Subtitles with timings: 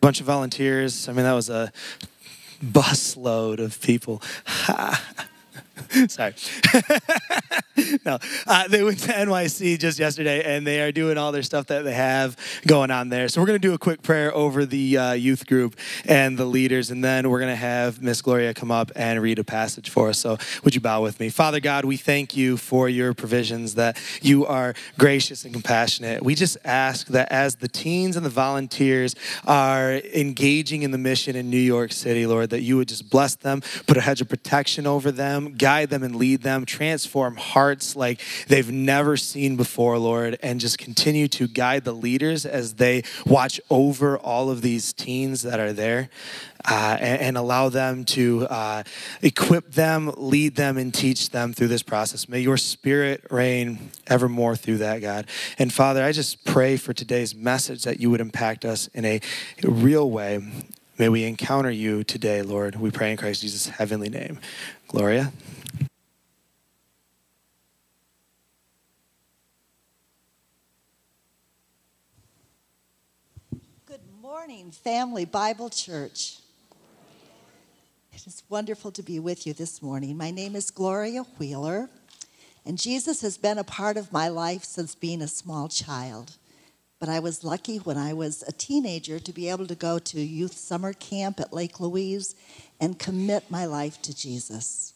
[0.00, 1.08] bunch of volunteers.
[1.08, 1.72] I mean, that was a
[2.64, 4.22] busload of people.
[6.08, 6.34] Sorry.
[8.06, 11.66] no, uh, they went to NYC just yesterday, and they are doing all their stuff
[11.66, 13.28] that they have going on there.
[13.28, 15.76] So we're going to do a quick prayer over the uh, youth group
[16.06, 19.38] and the leaders, and then we're going to have Miss Gloria come up and read
[19.38, 20.18] a passage for us.
[20.18, 21.84] So would you bow with me, Father God?
[21.84, 26.22] We thank you for your provisions that you are gracious and compassionate.
[26.22, 29.14] We just ask that as the teens and the volunteers
[29.46, 33.34] are engaging in the mission in New York City, Lord, that you would just bless
[33.34, 37.36] them, put a hedge of protection over them, guide guide them and lead them, transform
[37.36, 42.74] hearts like they've never seen before, Lord, and just continue to guide the leaders as
[42.74, 46.10] they watch over all of these teens that are there.
[46.68, 48.82] Uh, and, and, allow them to uh,
[49.22, 52.28] equip them, lead them, and teach them through this process.
[52.28, 55.26] May your spirit reign evermore through that, God.
[55.58, 59.22] And Father, I just pray for today's message that you would impact us in a
[59.62, 60.46] real way.
[60.98, 62.76] May we encounter you today, Lord.
[62.76, 64.38] We pray in Christ Jesus' heavenly name.
[64.86, 65.32] Gloria.
[74.40, 76.38] morning, Family Bible Church.
[78.14, 80.16] It is wonderful to be with you this morning.
[80.16, 81.90] My name is Gloria Wheeler,
[82.64, 86.38] and Jesus has been a part of my life since being a small child.
[86.98, 90.18] But I was lucky when I was a teenager to be able to go to
[90.18, 92.34] youth summer camp at Lake Louise
[92.80, 94.94] and commit my life to Jesus.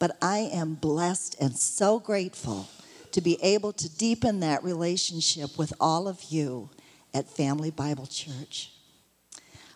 [0.00, 2.68] But I am blessed and so grateful
[3.12, 6.70] to be able to deepen that relationship with all of you
[7.14, 8.72] at Family Bible Church.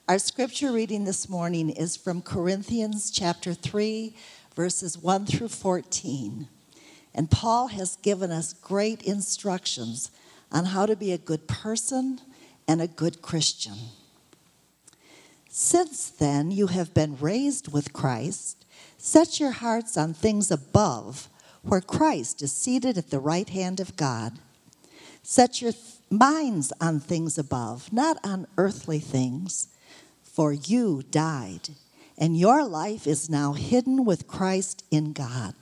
[0.08, 4.12] Our scripture reading this morning is from Corinthians chapter 3,
[4.56, 6.48] verses 1 through 14.
[7.14, 10.10] And Paul has given us great instructions
[10.50, 12.20] on how to be a good person
[12.66, 13.76] and a good Christian.
[15.48, 18.66] Since then you have been raised with Christ,
[18.98, 21.28] set your hearts on things above,
[21.62, 24.40] where Christ is seated at the right hand of God.
[25.22, 25.72] Set your
[26.10, 29.68] minds on things above, not on earthly things.
[30.32, 31.68] For you died,
[32.16, 35.54] and your life is now hidden with Christ in God.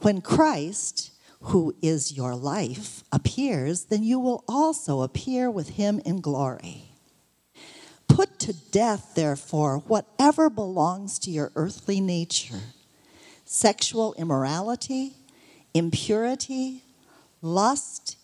[0.00, 6.20] When Christ, who is your life, appears, then you will also appear with him in
[6.20, 6.90] glory.
[8.08, 12.60] Put to death, therefore, whatever belongs to your earthly nature
[13.44, 15.12] sexual immorality,
[15.74, 16.82] impurity,
[17.40, 18.16] lust,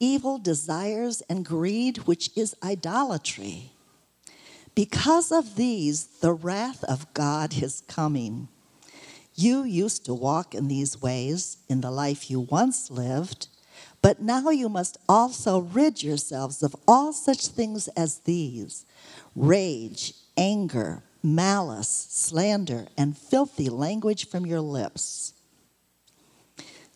[0.00, 3.72] evil desires and greed, which is idolatry.
[4.78, 8.46] Because of these, the wrath of God is coming.
[9.34, 13.48] You used to walk in these ways in the life you once lived,
[14.02, 18.86] but now you must also rid yourselves of all such things as these
[19.34, 25.32] rage, anger, malice, slander, and filthy language from your lips.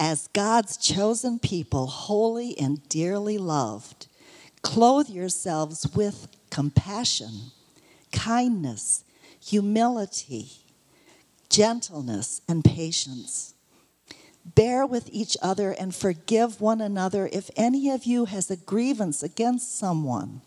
[0.00, 4.06] as God's chosen people, holy and dearly loved,
[4.62, 7.52] clothe yourselves with compassion,
[8.10, 9.04] kindness,
[9.44, 10.52] humility,
[11.50, 13.52] gentleness, and patience.
[14.42, 19.22] Bear with each other and forgive one another if any of you has a grievance
[19.22, 20.40] against someone.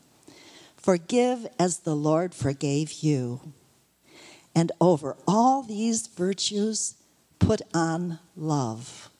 [0.76, 3.54] Forgive as the Lord forgave you.
[4.56, 6.96] And over all these virtues,
[7.40, 9.12] put on love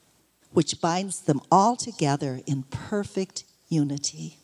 [0.54, 4.38] which binds them all together in perfect unity.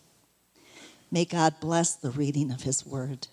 [1.11, 3.29] May God bless the reading of his word.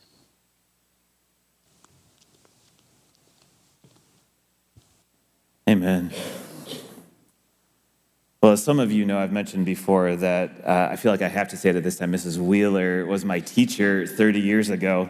[5.68, 6.14] Amen.
[8.42, 11.28] Well, as some of you know, I've mentioned before that uh, I feel like I
[11.28, 12.14] have to say it at this time.
[12.14, 12.38] Mrs.
[12.38, 15.10] Wheeler was my teacher 30 years ago,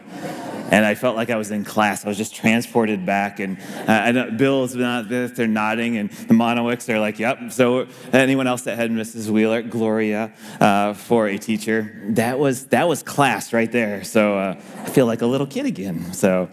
[0.70, 2.04] and I felt like I was in class.
[2.04, 6.34] I was just transported back, and uh, know Bill's not this, they're nodding, and the
[6.34, 7.38] Monowicks, they're like, yep.
[7.50, 9.30] So anyone else that had Mrs.
[9.30, 14.04] Wheeler, Gloria, uh, for a teacher, that was, that was class right there.
[14.04, 16.12] So uh, I feel like a little kid again.
[16.12, 16.50] So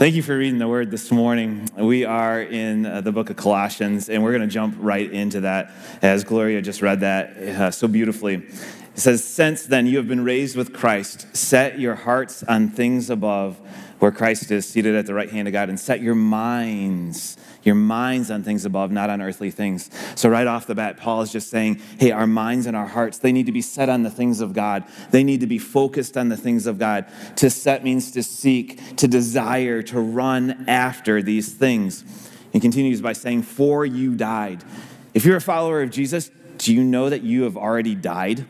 [0.00, 1.68] Thank you for reading the word this morning.
[1.76, 5.42] We are in uh, the book of Colossians, and we're going to jump right into
[5.42, 8.36] that as Gloria just read that uh, so beautifully.
[8.36, 8.50] It
[8.94, 13.58] says, Since then you have been raised with Christ, set your hearts on things above
[13.98, 17.74] where Christ is seated at the right hand of God, and set your minds your
[17.74, 19.90] minds on things above, not on earthly things.
[20.14, 23.18] So, right off the bat, Paul is just saying, hey, our minds and our hearts,
[23.18, 24.84] they need to be set on the things of God.
[25.10, 27.06] They need to be focused on the things of God.
[27.36, 32.04] To set means to seek, to desire, to run after these things.
[32.52, 34.64] He continues by saying, For you died.
[35.12, 38.46] If you're a follower of Jesus, do you know that you have already died?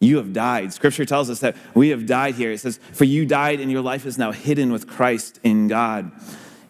[0.00, 0.72] You have died.
[0.72, 2.50] Scripture tells us that we have died here.
[2.50, 6.10] It says, For you died, and your life is now hidden with Christ in God.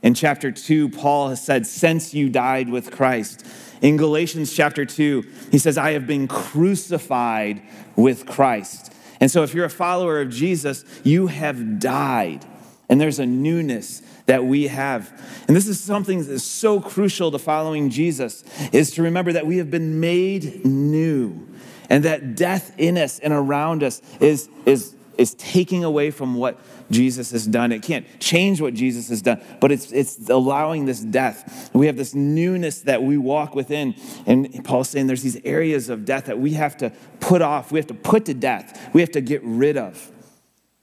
[0.02, 3.46] In chapter 2, Paul has said, Since you died with Christ.
[3.80, 7.62] In Galatians chapter 2, he says, I have been crucified
[7.96, 8.92] with Christ.
[9.20, 12.44] And so, if you're a follower of Jesus, you have died.
[12.88, 15.10] And there's a newness that we have.
[15.46, 19.58] And this is something that's so crucial to following Jesus is to remember that we
[19.58, 21.48] have been made new
[21.88, 26.58] and that death in us and around us is, is, is taking away from what
[26.90, 27.72] Jesus has done.
[27.72, 31.70] It can't change what Jesus has done, but it's, it's allowing this death.
[31.72, 33.94] We have this newness that we walk within.
[34.26, 37.78] And Paul's saying there's these areas of death that we have to put off, we
[37.78, 40.10] have to put to death, we have to get rid of.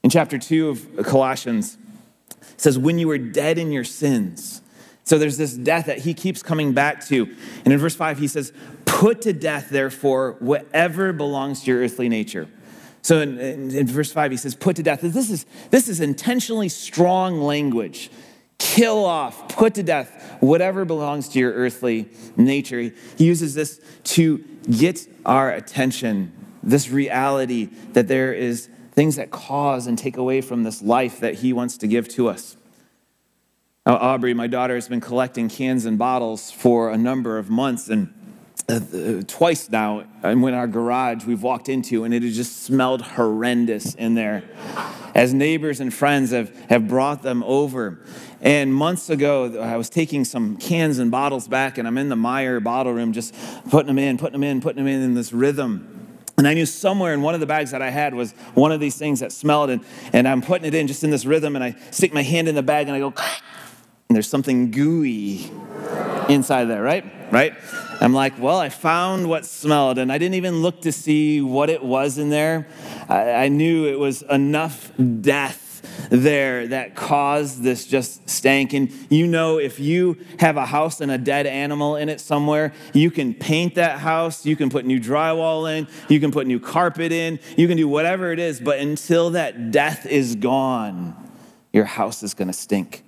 [0.03, 1.77] In chapter 2 of Colossians,
[2.41, 4.61] it says, When you were dead in your sins.
[5.03, 7.25] So there's this death that he keeps coming back to.
[7.65, 8.53] And in verse 5, he says,
[8.85, 12.47] Put to death, therefore, whatever belongs to your earthly nature
[13.09, 15.01] so in, in, in, verse 5, he says, put to death.
[15.01, 18.11] This is, this is intentionally strong language.
[18.59, 22.07] Kill off, put to death whatever belongs to your earthly
[22.37, 22.79] nature.
[23.17, 24.37] He uses this to
[24.69, 30.61] get our attention, this reality that there is things that cause and take away from
[30.61, 32.57] this life that he wants to give to us.
[33.87, 37.89] Now, Aubrey, my daughter, has been collecting cans and bottles for a number of months,
[37.89, 38.13] and
[38.69, 43.95] uh, twice now in our garage we've walked into and it has just smelled horrendous
[43.95, 44.43] in there
[45.15, 47.99] as neighbors and friends have, have brought them over.
[48.41, 52.15] And months ago i was taking some cans and bottles back and i'm in the
[52.15, 53.33] Meijer bottle room just
[53.69, 55.95] putting them in putting them in putting them in in this rhythm.
[56.37, 58.79] And I knew somewhere in one of the bags that I had was one of
[58.79, 59.83] these things that smelled, and,
[60.13, 62.55] and I'm putting it in just in this rhythm, and I stick my hand in
[62.55, 63.13] the bag and I go,
[64.07, 65.51] and there's something gooey
[66.29, 67.03] inside there, right?
[67.31, 67.53] Right?
[68.01, 71.69] I'm like, well, I found what smelled, and I didn't even look to see what
[71.69, 72.67] it was in there.
[73.09, 74.91] I, I knew it was enough
[75.21, 75.65] death
[76.09, 78.73] there that caused this just stank.
[78.73, 82.73] And you know, if you have a house and a dead animal in it somewhere,
[82.93, 86.59] you can paint that house, you can put new drywall in, you can put new
[86.59, 91.15] carpet in, you can do whatever it is, but until that death is gone,
[91.73, 93.03] your house is gonna stink.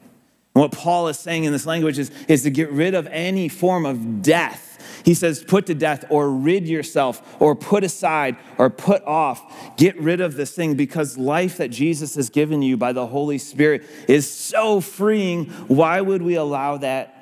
[0.54, 3.48] And what Paul is saying in this language is, is to get rid of any
[3.48, 4.72] form of death
[5.04, 9.78] he says, put to death or rid yourself or put aside or put off.
[9.78, 13.38] Get rid of this thing because life that Jesus has given you by the Holy
[13.38, 15.46] Spirit is so freeing.
[15.68, 17.18] Why would we allow that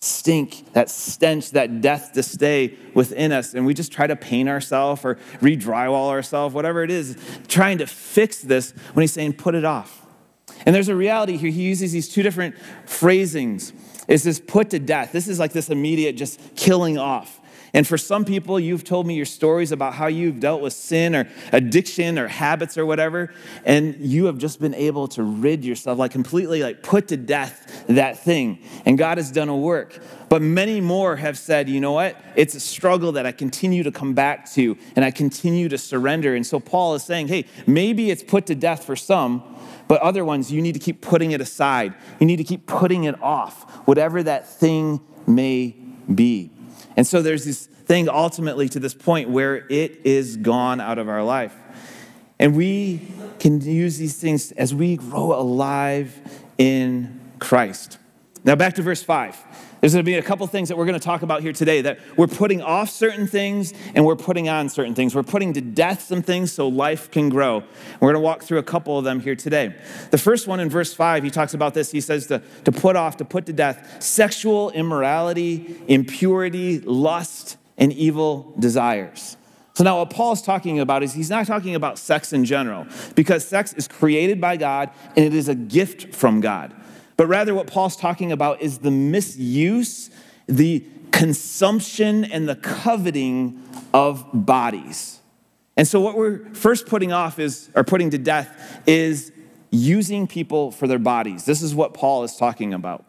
[0.00, 3.54] stink, that stench, that death to stay within us?
[3.54, 7.16] And we just try to paint ourselves or re drywall ourselves, whatever it is,
[7.48, 10.06] trying to fix this when he's saying, put it off.
[10.66, 11.50] And there's a reality here.
[11.50, 13.72] He uses these two different phrasings
[14.08, 15.12] is this put to death.
[15.12, 17.39] This is like this immediate just killing off.
[17.72, 21.14] And for some people, you've told me your stories about how you've dealt with sin
[21.14, 23.32] or addiction or habits or whatever,
[23.64, 27.84] and you have just been able to rid yourself, like completely like put to death
[27.86, 28.58] that thing.
[28.84, 29.98] And God has done a work.
[30.28, 32.16] But many more have said, you know what?
[32.36, 36.36] It's a struggle that I continue to come back to and I continue to surrender.
[36.36, 39.42] And so Paul is saying, hey, maybe it's put to death for some,
[39.88, 41.94] but other ones, you need to keep putting it aside.
[42.20, 45.74] You need to keep putting it off, whatever that thing may
[46.12, 46.52] be.
[47.00, 51.08] And so there's this thing ultimately to this point where it is gone out of
[51.08, 51.54] our life.
[52.38, 53.00] And we
[53.38, 56.14] can use these things as we grow alive
[56.58, 57.96] in Christ.
[58.44, 59.34] Now, back to verse 5.
[59.80, 61.80] There's going to be a couple things that we're going to talk about here today
[61.82, 65.14] that we're putting off certain things and we're putting on certain things.
[65.14, 67.62] We're putting to death some things so life can grow.
[68.00, 69.74] We're going to walk through a couple of them here today.
[70.10, 71.90] The first one in verse 5, he talks about this.
[71.90, 77.90] He says to, to put off, to put to death sexual immorality, impurity, lust, and
[77.94, 79.38] evil desires.
[79.72, 83.48] So now what Paul's talking about is he's not talking about sex in general because
[83.48, 86.74] sex is created by God and it is a gift from God.
[87.20, 90.08] But rather, what Paul's talking about is the misuse,
[90.46, 93.62] the consumption, and the coveting
[93.92, 95.20] of bodies.
[95.76, 99.32] And so, what we're first putting off is, or putting to death, is
[99.70, 101.44] using people for their bodies.
[101.44, 103.04] This is what Paul is talking about.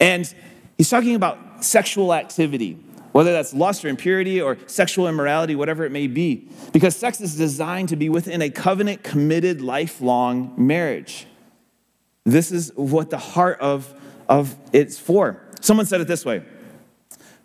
[0.00, 0.34] And
[0.76, 2.72] he's talking about sexual activity,
[3.12, 7.36] whether that's lust or impurity or sexual immorality, whatever it may be, because sex is
[7.36, 11.27] designed to be within a covenant committed lifelong marriage.
[12.32, 13.92] This is what the heart of,
[14.28, 15.42] of it's for.
[15.60, 16.42] Someone said it this way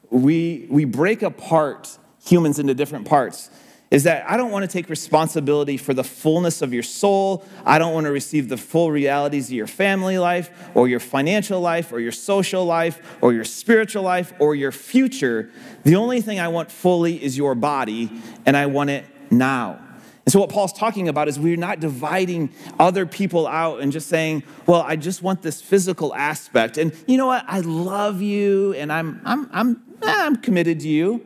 [0.09, 3.49] we, we break apart humans into different parts
[3.89, 7.45] is that I don't want to take responsibility for the fullness of your soul.
[7.63, 11.61] I don't want to receive the full realities of your family life or your financial
[11.61, 15.51] life or your social life or your spiritual life or your future.
[15.83, 18.11] The only thing I want fully is your body,
[18.47, 19.79] and I want it now.
[20.25, 24.07] And so, what Paul's talking about is we're not dividing other people out and just
[24.07, 26.77] saying, well, I just want this physical aspect.
[26.77, 27.43] And you know what?
[27.47, 31.25] I love you and I'm, I'm, I'm, eh, I'm committed to you.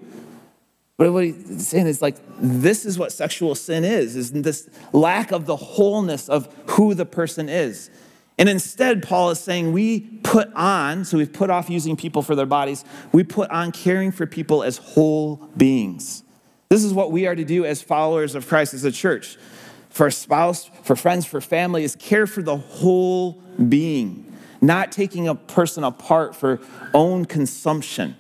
[0.97, 5.31] But what he's saying is like, this is what sexual sin is, is this lack
[5.31, 7.91] of the wholeness of who the person is.
[8.39, 12.35] And instead, Paul is saying we put on, so we've put off using people for
[12.35, 16.23] their bodies, we put on caring for people as whole beings.
[16.69, 19.37] This is what we are to do as followers of Christ as a church.
[19.89, 23.33] For a spouse, for friends, for family, is care for the whole
[23.69, 24.31] being,
[24.61, 26.59] not taking a person apart for
[26.93, 28.15] own consumption.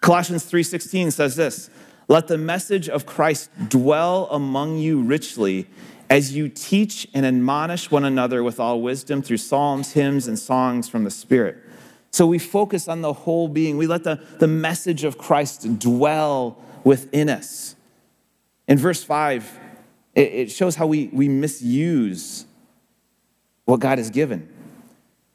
[0.00, 1.70] Colossians 3:16 says this,
[2.08, 5.66] let the message of Christ dwell among you richly
[6.10, 10.88] as you teach and admonish one another with all wisdom through psalms, hymns, and songs
[10.88, 11.56] from the Spirit.
[12.10, 13.78] So we focus on the whole being.
[13.78, 17.76] We let the, the message of Christ dwell within us.
[18.68, 19.60] In verse 5,
[20.14, 22.44] it, shows how we, we misuse
[23.64, 24.42] what God has given.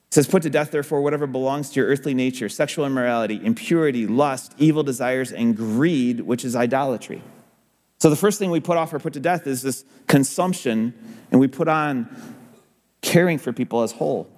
[0.10, 4.08] It says, Put to death, therefore, whatever belongs to your earthly nature sexual immorality, impurity,
[4.08, 7.22] lust, evil desires, and greed, which is idolatry.
[8.00, 10.94] So the first thing we put off or put to death is this consumption,
[11.32, 12.08] and we put on
[13.02, 14.30] caring for people as whole.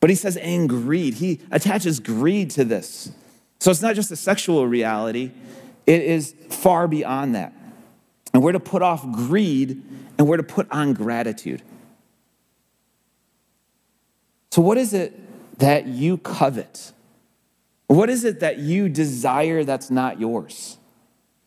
[0.00, 1.14] But he says, and greed.
[1.14, 3.10] He attaches greed to this.
[3.60, 5.30] So it's not just a sexual reality,
[5.86, 7.52] it is far beyond that.
[8.32, 9.82] And we're to put off greed
[10.18, 11.62] and we're to put on gratitude.
[14.50, 15.18] So, what is it
[15.58, 16.92] that you covet?
[17.86, 20.78] What is it that you desire that's not yours?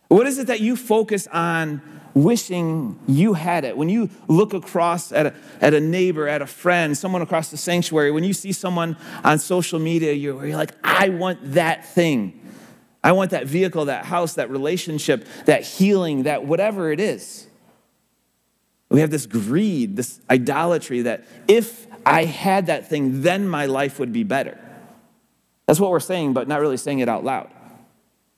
[0.07, 1.81] What is it that you focus on
[2.13, 3.75] wishing you had it?
[3.75, 7.57] When you look across at a, at a neighbor, at a friend, someone across the
[7.57, 12.39] sanctuary, when you see someone on social media, you're, you're like, I want that thing.
[13.05, 17.45] I want that vehicle, that house, that relationship, that healing, that whatever it is.
[18.89, 24.00] We have this greed, this idolatry that if I had that thing, then my life
[24.00, 24.57] would be better.
[25.67, 27.51] That's what we're saying, but not really saying it out loud.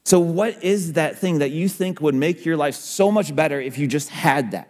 [0.03, 3.62] So, what is that thing that you think would make your life so much better
[3.62, 4.69] if you just had that?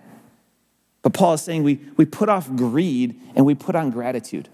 [1.02, 4.48] But Paul is saying we, we put off greed and we put on gratitude.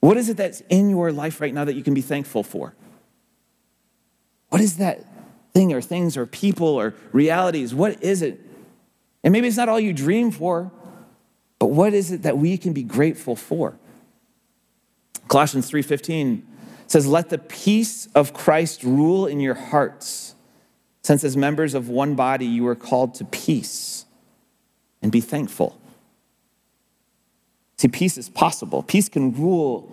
[0.00, 2.74] What is it that's in your life right now that you can be thankful for?
[4.48, 5.04] What is that
[5.52, 7.74] thing or things or people or realities?
[7.74, 8.40] What is it?
[9.24, 10.70] And maybe it's not all you dream for,
[11.58, 13.78] but what is it that we can be grateful for?
[15.28, 16.42] Colossians 3:15
[16.86, 20.34] says, "Let the peace of Christ rule in your hearts,
[21.02, 24.04] since as members of one body you are called to peace,
[25.02, 25.76] and be thankful."
[27.78, 28.82] See, peace is possible.
[28.82, 29.90] Peace can rule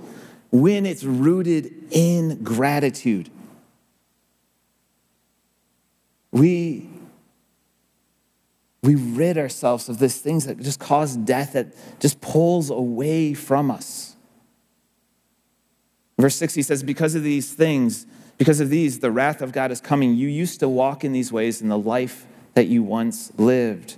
[0.52, 3.30] when it's rooted in gratitude.
[6.34, 6.90] We
[8.84, 11.68] we rid ourselves of these things that just cause death, that
[12.02, 14.18] just pulls away from us.
[16.20, 18.06] Verse 6, he says, Because of these things,
[18.38, 20.16] because of these, the wrath of God is coming.
[20.16, 23.96] You used to walk in these ways in the life that you once lived.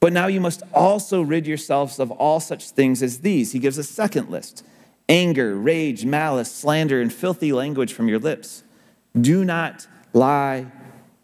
[0.00, 3.52] But now you must also rid yourselves of all such things as these.
[3.52, 4.64] He gives a second list
[5.08, 8.62] anger, rage, malice, slander, and filthy language from your lips.
[9.20, 10.66] Do not lie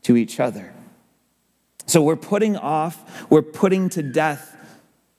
[0.09, 0.73] to each other
[1.89, 4.55] so we're putting off, we're putting to death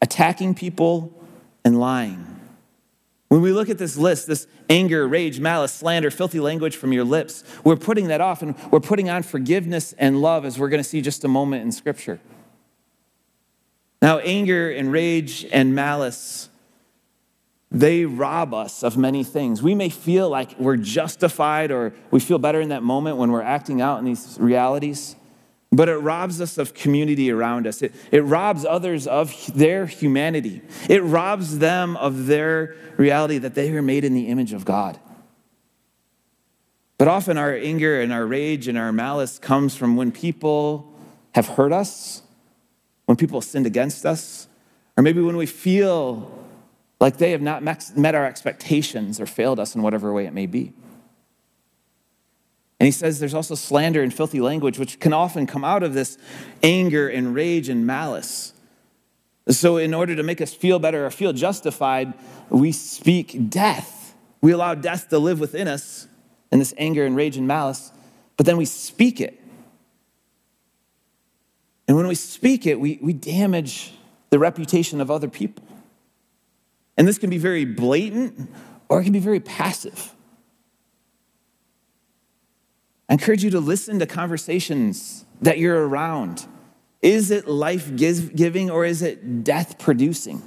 [0.03, 1.11] attacking people
[1.65, 2.39] and lying.
[3.29, 7.03] When we look at this list, this anger, rage, malice, slander, filthy language from your
[7.03, 10.81] lips, we're putting that off and we're putting on forgiveness and love, as we're going
[10.81, 12.19] to see just a moment in Scripture.
[13.99, 16.49] Now, anger and rage and malice,
[17.71, 19.61] they rob us of many things.
[19.61, 23.43] We may feel like we're justified or we feel better in that moment when we're
[23.43, 25.15] acting out in these realities
[25.71, 27.81] but it robs us of community around us.
[27.81, 30.61] It, it robs others of their humanity.
[30.89, 34.99] It robs them of their reality that they are made in the image of God.
[36.97, 40.91] But often our anger and our rage and our malice comes from when people
[41.35, 42.23] have hurt us,
[43.05, 44.47] when people sinned against us,
[44.97, 46.31] or maybe when we feel
[46.99, 50.45] like they have not met our expectations or failed us in whatever way it may
[50.45, 50.73] be.
[52.79, 55.93] And he says there's also slander and filthy language, which can often come out of
[55.93, 56.17] this
[56.63, 58.53] anger and rage and malice.
[59.49, 62.13] So, in order to make us feel better or feel justified,
[62.49, 64.15] we speak death.
[64.41, 66.07] We allow death to live within us
[66.51, 67.91] in this anger and rage and malice,
[68.37, 69.39] but then we speak it.
[71.87, 73.93] And when we speak it, we, we damage
[74.29, 75.65] the reputation of other people.
[76.99, 78.51] And this can be very blatant
[78.89, 80.13] or it can be very passive.
[83.07, 86.45] I encourage you to listen to conversations that you're around.
[87.01, 90.43] Is it life giving or is it death producing?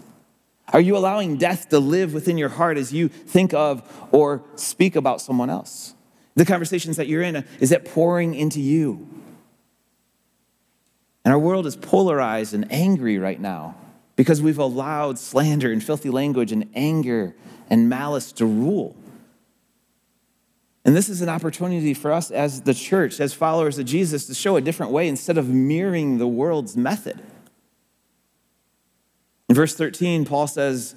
[0.74, 3.82] Are you allowing death to live within your heart as you think of
[4.12, 5.94] or speak about someone else?
[6.34, 9.08] The conversations that you're in, is it pouring into you?
[11.24, 13.76] And our world is polarized and angry right now
[14.22, 17.34] because we've allowed slander and filthy language and anger
[17.68, 18.94] and malice to rule.
[20.84, 24.34] And this is an opportunity for us as the church, as followers of Jesus, to
[24.34, 27.20] show a different way instead of mirroring the world's method.
[29.48, 30.94] In verse 13, Paul says,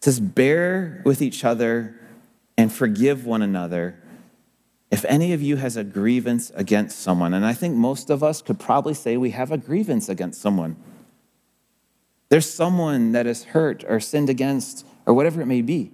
[0.00, 2.00] says, Bear with each other
[2.56, 4.00] and forgive one another
[4.92, 8.42] if any of you has a grievance against someone, and I think most of us
[8.42, 10.76] could probably say we have a grievance against someone.
[12.28, 15.92] There's someone that is hurt or sinned against or whatever it may be.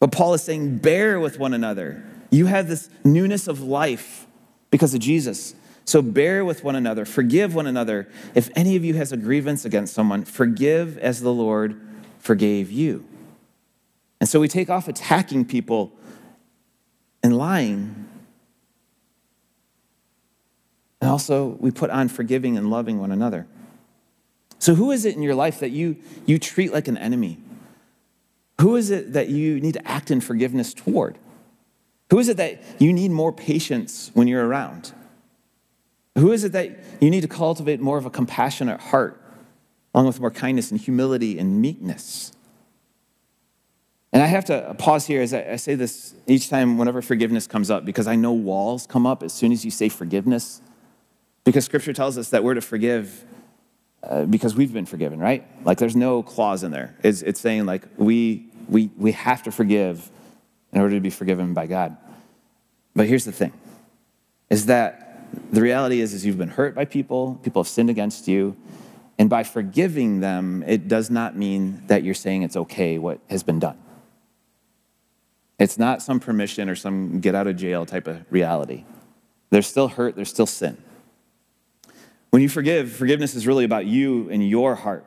[0.00, 2.04] But Paul is saying, bear with one another.
[2.30, 4.26] You have this newness of life
[4.70, 5.54] because of Jesus.
[5.84, 8.08] So bear with one another, forgive one another.
[8.34, 11.80] If any of you has a grievance against someone, forgive as the Lord
[12.18, 13.06] forgave you.
[14.20, 15.92] And so we take off attacking people
[17.22, 18.06] and lying.
[21.00, 23.46] And also, we put on forgiving and loving one another.
[24.58, 27.38] So, who is it in your life that you, you treat like an enemy?
[28.60, 31.16] Who is it that you need to act in forgiveness toward?
[32.10, 34.92] Who is it that you need more patience when you're around?
[36.16, 39.22] Who is it that you need to cultivate more of a compassionate heart,
[39.94, 42.32] along with more kindness and humility and meekness?
[44.12, 47.70] And I have to pause here as I, say this each time whenever forgiveness comes
[47.70, 50.62] up, because I know walls come up as soon as you say forgiveness.
[51.44, 53.24] Because scripture tells us that we're to forgive
[54.02, 55.46] uh, because we've been forgiven, right?
[55.64, 56.96] Like there's no clause in there.
[57.02, 60.10] It's, it's saying like we, we, we have to forgive
[60.72, 61.96] in order to be forgiven by God.
[62.94, 63.52] But here's the thing
[64.50, 68.28] is that the reality is, is you've been hurt by people, people have sinned against
[68.28, 68.56] you,
[69.18, 73.42] and by forgiving them, it does not mean that you're saying it's okay what has
[73.42, 73.76] been done.
[75.58, 78.84] It's not some permission or some get out of jail type of reality.
[79.50, 80.78] There's still hurt, there's still sin.
[82.30, 85.04] When you forgive, forgiveness is really about you and your heart.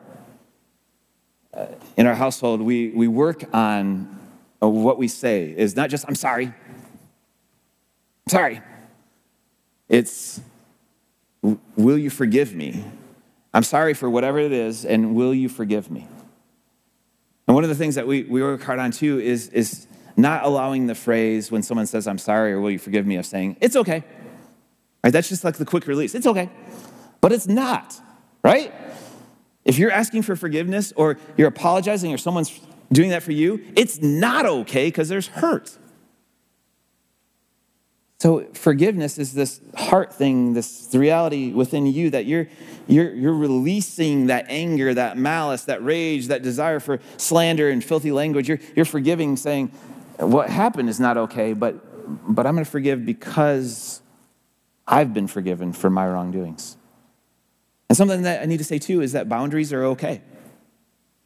[1.54, 4.18] Uh, in our household, we, we work on
[4.62, 6.46] uh, what we say is not just, I'm sorry.
[6.46, 6.54] I'm
[8.28, 8.60] sorry.
[9.88, 10.40] It's,
[11.76, 12.84] will you forgive me?
[13.54, 16.08] I'm sorry for whatever it is, and will you forgive me?
[17.46, 20.44] And one of the things that we, we work hard on too is, is not
[20.44, 23.58] allowing the phrase when someone says, I'm sorry or will you forgive me, of saying,
[23.60, 24.02] it's okay.
[25.04, 25.12] Right?
[25.12, 26.14] That's just like the quick release.
[26.14, 26.48] It's okay.
[27.22, 27.98] But it's not,
[28.44, 28.74] right?
[29.64, 32.60] If you're asking for forgiveness or you're apologizing or someone's
[32.92, 35.78] doing that for you, it's not okay because there's hurt.
[38.18, 42.48] So forgiveness is this heart thing, this reality within you that you're,
[42.86, 48.12] you're, you're releasing that anger, that malice, that rage, that desire for slander and filthy
[48.12, 48.48] language.
[48.48, 49.68] You're, you're forgiving, saying,
[50.18, 54.02] what happened is not okay, but, but I'm going to forgive because
[54.86, 56.76] I've been forgiven for my wrongdoings.
[57.92, 60.22] And something that I need to say too is that boundaries are okay.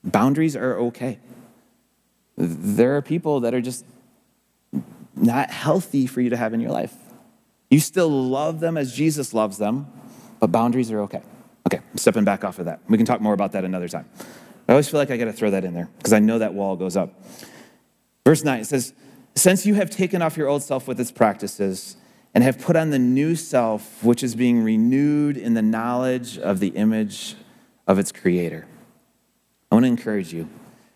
[0.03, 1.21] Boundaries are okay.
[2.37, 3.85] There are people that are just
[5.15, 6.93] not healthy for you to have in your life.
[7.71, 9.87] You still love them as Jesus loves them,
[10.41, 11.23] but boundaries are okay.
[11.69, 12.81] Okay, I'm stepping back off of that.
[12.89, 14.07] We can talk more about that another time.
[14.69, 16.53] I always feel like I got to throw that in there because I know that
[16.53, 17.15] wall goes up.
[18.25, 18.93] Verse 9 it says,
[19.37, 21.97] Since you have taken off your old self with its practices
[22.37, 26.61] and have put on the new self, which is being renewed in the knowledge of
[26.61, 27.35] the image
[27.87, 28.67] of its creator.
[29.73, 30.47] I want to encourage you.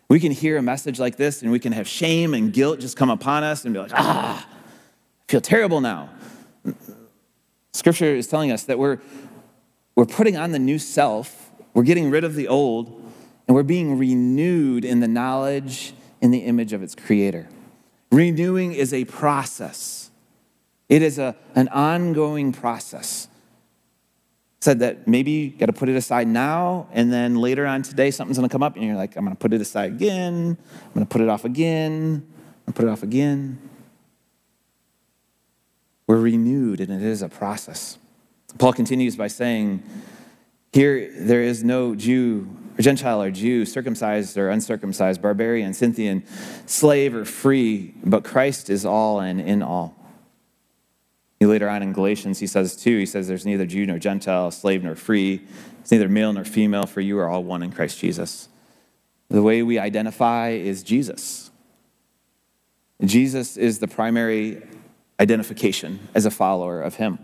[0.07, 2.95] We can hear a message like this and we can have shame and guilt just
[2.95, 6.11] come upon us and be like, ah, I feel terrible now.
[7.73, 8.99] Scripture is telling us that we're,
[9.95, 12.87] we're putting on the new self, we're getting rid of the old,
[13.47, 17.49] and we're being renewed in the knowledge in the image of its creator.
[18.11, 20.00] Renewing is a process,
[20.91, 23.29] it is a, an ongoing process.
[24.59, 28.11] said that maybe you got to put it aside now, and then later on today,
[28.11, 30.57] something's going to come up, and you're like, I'm going to put it aside again.
[30.59, 32.27] I'm going to put it off again.
[32.27, 33.57] I'm going to put it off again.
[36.07, 37.97] We're renewed, and it is a process.
[38.57, 39.81] Paul continues by saying,
[40.73, 46.25] Here there is no Jew or Gentile or Jew, circumcised or uncircumcised, barbarian, Scythian,
[46.65, 49.95] slave or free, but Christ is all and in all.
[51.47, 54.83] Later on in Galatians, he says too, he says, There's neither Jew nor Gentile, slave
[54.83, 55.41] nor free.
[55.79, 58.47] It's neither male nor female, for you are all one in Christ Jesus.
[59.29, 61.49] The way we identify is Jesus.
[63.03, 64.61] Jesus is the primary
[65.19, 67.17] identification as a follower of him.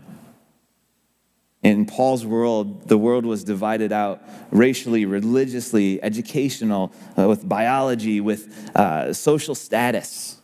[1.62, 8.74] In Paul's world, the world was divided out racially, religiously, educational, uh, with biology, with
[8.76, 10.37] uh, social status.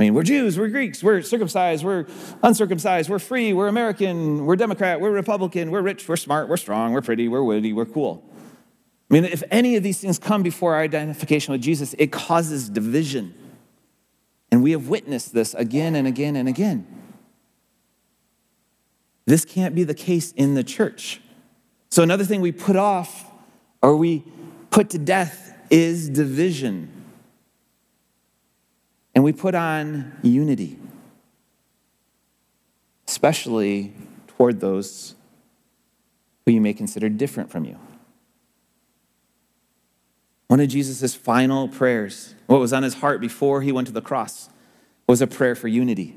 [0.00, 2.06] I mean, we're Jews, we're Greeks, we're circumcised, we're
[2.42, 6.94] uncircumcised, we're free, we're American, we're Democrat, we're Republican, we're rich, we're smart, we're strong,
[6.94, 8.24] we're pretty, we're witty, we're cool.
[9.10, 12.70] I mean, if any of these things come before our identification with Jesus, it causes
[12.70, 13.34] division.
[14.50, 16.86] And we have witnessed this again and again and again.
[19.26, 21.20] This can't be the case in the church.
[21.90, 23.30] So, another thing we put off
[23.82, 24.24] or we
[24.70, 26.99] put to death is division
[29.20, 30.78] and we put on unity,
[33.06, 33.92] especially
[34.26, 35.14] toward those
[36.46, 37.78] who you may consider different from you.
[40.46, 44.00] One of Jesus' final prayers, what was on his heart before he went to the
[44.00, 44.48] cross,
[45.06, 46.16] was a prayer for unity.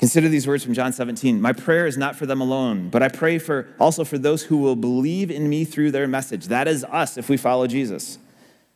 [0.00, 1.40] Consider these words from John 17.
[1.40, 4.56] My prayer is not for them alone, but I pray for also for those who
[4.56, 6.46] will believe in me through their message.
[6.46, 8.18] That is us if we follow Jesus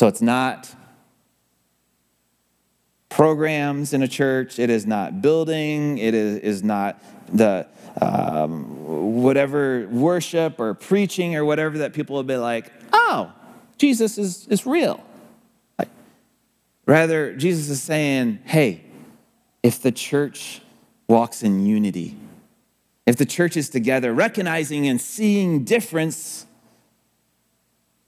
[0.00, 0.74] So it's not
[3.10, 7.66] programs in a church, it is not building, it is, is not the
[8.00, 13.30] um, whatever worship or preaching or whatever that people will be like, oh,
[13.76, 15.04] Jesus is, is real.
[16.86, 18.82] Rather, Jesus is saying, hey,
[19.62, 20.62] if the church
[21.08, 22.16] walks in unity,
[23.04, 26.46] if the church is together, recognizing and seeing difference,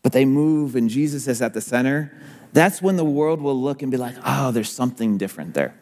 [0.02, 2.12] but they move and Jesus is at the center,
[2.52, 5.74] that's when the world will look and be like, oh, there's something different there.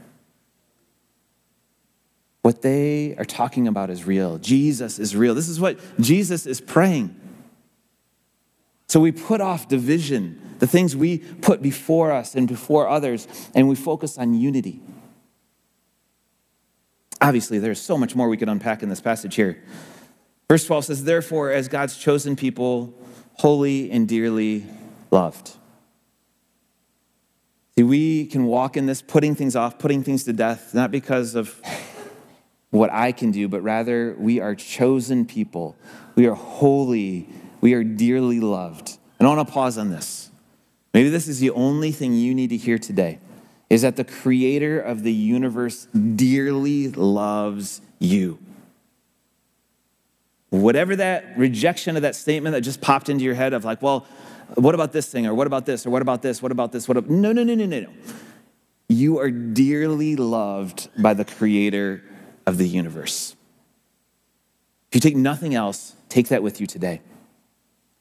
[2.43, 4.39] What they are talking about is real.
[4.39, 5.35] Jesus is real.
[5.35, 7.15] This is what Jesus is praying.
[8.89, 13.69] So we put off division, the things we put before us and before others, and
[13.69, 14.81] we focus on unity.
[17.21, 19.63] Obviously, there's so much more we could unpack in this passage here.
[20.51, 22.93] Verse 12 says, Therefore, as God's chosen people,
[23.35, 24.67] holy and dearly
[25.13, 25.53] loved.
[27.79, 31.37] See, we can walk in this putting things off, putting things to death, not because
[31.37, 31.63] of
[32.71, 35.77] what I can do, but rather we are chosen people.
[36.17, 37.29] We are holy.
[37.61, 38.99] We are dearly loved.
[39.21, 40.33] And I want to pause on this.
[40.93, 43.21] Maybe this is the only thing you need to hear today
[43.69, 45.85] is that the creator of the universe
[46.17, 48.41] dearly loves you.
[50.51, 54.07] Whatever that rejection of that statement that just popped into your head of like, well,
[54.57, 55.27] what about this thing?
[55.27, 55.87] Or what about this?
[55.87, 56.43] Or what about this?
[56.43, 56.89] What about this?
[56.89, 57.11] What about...
[57.11, 57.89] No, no, no, no, no, no.
[58.89, 62.03] You are dearly loved by the creator
[62.47, 63.37] of the universe.
[64.89, 67.01] If you take nothing else, take that with you today.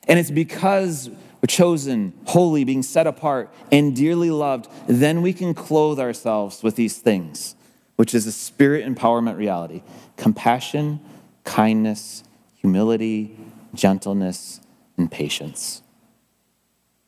[0.08, 5.54] And it's because we're chosen, holy, being set apart, and dearly loved, then we can
[5.54, 7.56] clothe ourselves with these things,
[7.96, 9.84] which is a spirit empowerment reality
[10.18, 11.00] compassion,
[11.44, 12.24] kindness,
[12.60, 13.38] humility,
[13.74, 14.60] gentleness,
[14.98, 15.82] and patience.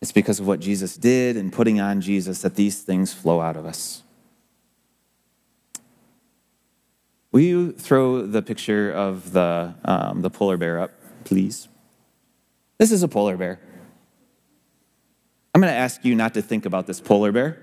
[0.01, 3.55] It's because of what Jesus did and putting on Jesus that these things flow out
[3.55, 4.01] of us.
[7.31, 10.91] Will you throw the picture of the, um, the polar bear up,
[11.23, 11.67] please?
[12.77, 13.59] This is a polar bear.
[15.53, 17.61] I'm going to ask you not to think about this polar bear.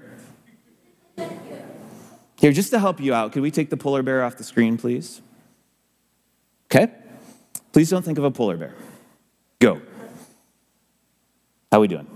[2.38, 4.76] Here, just to help you out, could we take the polar bear off the screen,
[4.76, 5.20] please?
[6.66, 6.92] Okay?
[7.78, 8.74] Please don't think of a polar bear.
[9.60, 9.80] Go.
[11.70, 12.08] How we doing?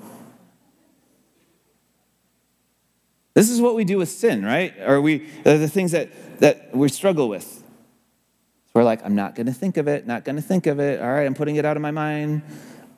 [3.35, 4.75] This is what we do with sin, right?
[4.81, 7.62] Or we are the things that, that we struggle with.
[8.75, 11.01] we're like, I'm not going to think of it, not going to think of it.
[11.01, 12.42] All right, I'm putting it out of my mind.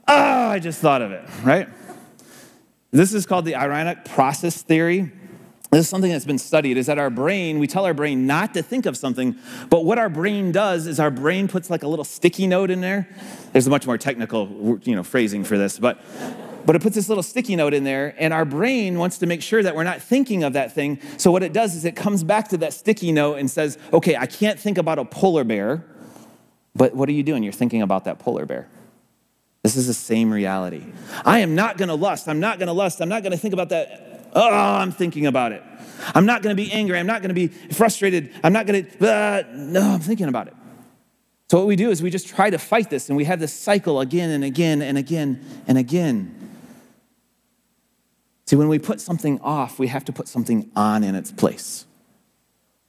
[0.09, 1.69] Oh, I just thought of it, right?
[2.93, 5.13] This is called the ironic process theory.
[5.75, 8.55] This is something that's been studied is that our brain, we tell our brain not
[8.55, 9.35] to think of something,
[9.71, 12.81] but what our brain does is our brain puts like a little sticky note in
[12.81, 13.09] there.
[13.53, 16.01] There's a much more technical, you know, phrasing for this, but
[16.65, 19.43] but it puts this little sticky note in there, and our brain wants to make
[19.43, 21.01] sure that we're not thinking of that thing.
[21.17, 24.17] So what it does is it comes back to that sticky note and says, okay,
[24.17, 25.85] I can't think about a polar bear,
[26.77, 27.43] but what are you doing?
[27.43, 28.69] You're thinking about that polar bear.
[29.65, 30.85] This is the same reality.
[31.25, 32.29] I am not gonna lust.
[32.29, 33.01] I'm not gonna lust.
[33.01, 34.14] I'm not gonna think about that.
[34.35, 35.63] Oh, I'm thinking about it.
[36.15, 36.99] I'm not gonna be angry.
[36.99, 38.33] I'm not gonna be frustrated.
[38.43, 40.55] I'm not gonna, uh, no, I'm thinking about it.
[41.51, 43.53] So what we do is we just try to fight this, and we have this
[43.53, 46.35] cycle again and again and again and again.
[48.47, 51.87] See, when we put something off, we have to put something on in its place.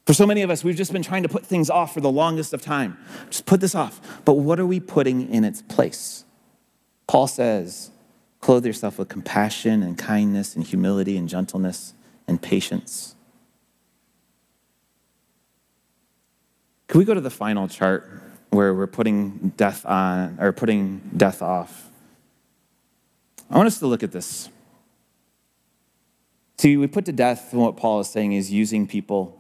[0.06, 2.12] For so many of us, we've just been trying to put things off for the
[2.12, 2.98] longest of time.
[3.30, 4.22] Just put this off.
[4.24, 6.26] But what are we putting in its place?
[7.08, 7.90] Paul says,
[8.46, 11.96] clothe yourself with compassion and kindness and humility and gentleness
[12.28, 13.16] and patience.
[16.88, 18.08] Can we go to the final chart
[18.52, 21.90] where we're putting death on or putting death off?
[23.50, 24.48] I want us to look at this.
[26.60, 29.36] See, we put to death what Paul is saying is using people,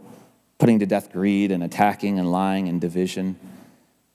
[0.57, 3.37] putting to death greed and attacking and lying and division.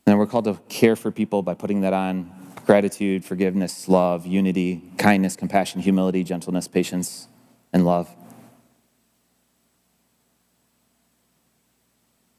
[0.09, 2.40] And we're called to care for people by putting that on
[2.71, 7.27] gratitude, forgiveness, love, unity, kindness, compassion, humility, gentleness, patience,
[7.73, 8.09] and love.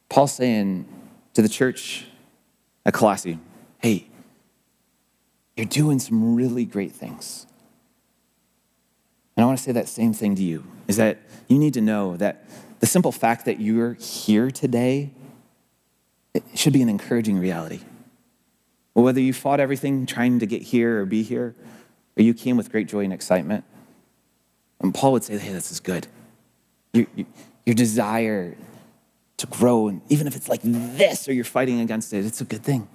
[0.08, 0.86] Paul's saying
[1.34, 2.06] to the church
[2.86, 3.40] at Colossae,
[3.80, 4.08] hey,
[5.58, 7.46] you're doing some really great things.
[9.36, 11.82] And I want to say that same thing to you is that you need to
[11.82, 12.46] know that
[12.80, 15.12] the simple fact that you're here today
[16.56, 17.82] should be an encouraging reality.
[18.94, 21.56] Well, whether you fought everything trying to get here or be here,
[22.18, 23.64] or you came with great joy and excitement,
[24.82, 26.08] and Paul would say, hey, this is good.
[26.94, 27.06] Your,
[27.66, 28.58] your desire
[29.38, 32.46] to grow, and even if it's like this or you're fighting against it, it's a
[32.46, 32.88] good thing.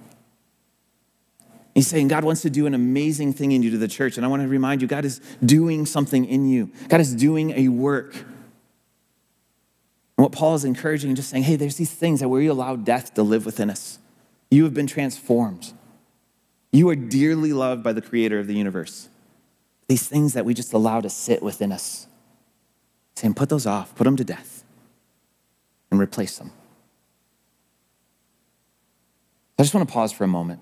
[1.73, 4.17] He's saying God wants to do an amazing thing in you to the church.
[4.17, 6.71] And I want to remind you, God is doing something in you.
[6.89, 8.15] God is doing a work.
[8.15, 8.25] And
[10.23, 13.21] what Paul is encouraging, just saying, hey, there's these things that we allow death to
[13.21, 13.99] live within us.
[14.49, 15.73] You have been transformed.
[16.71, 19.09] You are dearly loved by the creator of the universe.
[19.87, 22.07] These things that we just allow to sit within us.
[23.15, 24.63] Saying, put those off, put them to death,
[25.89, 26.51] and replace them.
[29.57, 30.59] I just want to pause for a moment.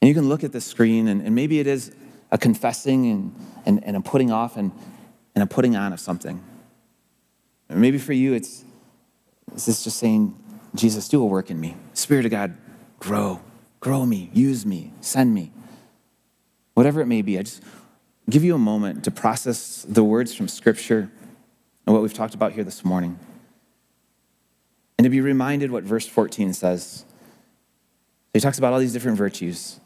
[0.00, 1.92] And you can look at the screen, and, and maybe it is
[2.32, 3.34] a confessing and,
[3.66, 4.72] and, and a putting off and,
[5.34, 6.42] and a putting on of something.
[7.68, 8.64] Or maybe for you, it's,
[9.52, 10.34] it's this just saying,
[10.74, 11.76] Jesus, do a work in me.
[11.94, 12.56] Spirit of God,
[12.98, 13.40] grow,
[13.80, 15.50] grow me, use me, send me.
[16.74, 17.62] Whatever it may be, I just
[18.28, 21.10] give you a moment to process the words from Scripture
[21.86, 23.18] and what we've talked about here this morning.
[24.98, 27.04] And to be reminded what verse 14 says.
[28.32, 29.80] He talks about all these different virtues.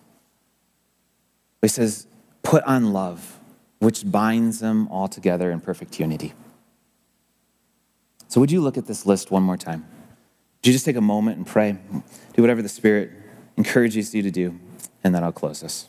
[1.62, 2.07] He says,
[2.42, 3.38] put on love,
[3.78, 6.35] which binds them all together in perfect unity.
[8.28, 9.87] So, would you look at this list one more time?
[10.61, 11.78] Would you just take a moment and pray?
[12.35, 13.12] Do whatever the Spirit
[13.57, 14.59] encourages you to do,
[15.03, 15.88] and then I'll close this.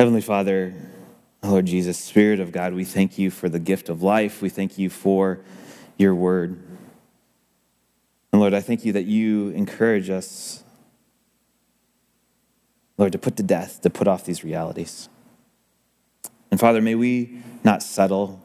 [0.00, 0.72] Heavenly Father,
[1.42, 4.40] Lord Jesus, Spirit of God, we thank you for the gift of life.
[4.40, 5.40] We thank you for
[5.98, 6.58] your word.
[8.32, 10.64] And Lord, I thank you that you encourage us,
[12.96, 15.10] Lord, to put to death, to put off these realities.
[16.50, 18.40] And Father, may we not settle,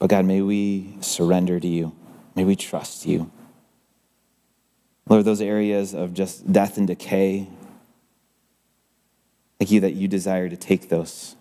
[0.00, 1.94] but God, may we surrender to you.
[2.34, 3.30] May we trust you.
[5.08, 7.46] Lord, those areas of just death and decay,
[9.60, 11.36] Thank you that you desire to take those.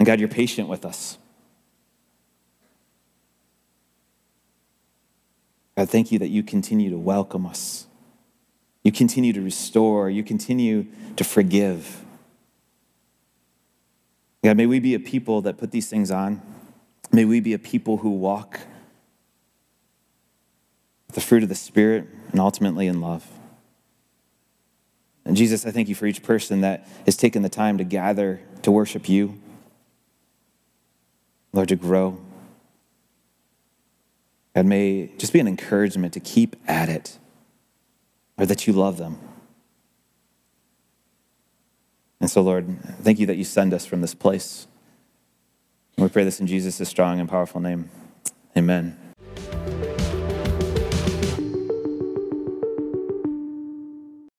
[0.00, 1.18] And God, you're patient with us.
[5.76, 7.86] God, thank you that you continue to welcome us.
[8.82, 10.10] You continue to restore.
[10.10, 12.04] You continue to forgive.
[14.42, 16.42] God, may we be a people that put these things on.
[17.12, 18.58] May we be a people who walk
[21.12, 23.24] the fruit of the Spirit and ultimately in love.
[25.24, 28.40] And Jesus, I thank you for each person that has taken the time to gather
[28.62, 29.40] to worship you,
[31.52, 32.20] Lord, to grow.
[34.54, 37.18] God, may just be an encouragement to keep at it,
[38.36, 39.18] or that you love them.
[42.20, 44.66] And so, Lord, thank you that you send us from this place.
[45.96, 47.90] And we pray this in Jesus' strong and powerful name.
[48.56, 49.01] Amen.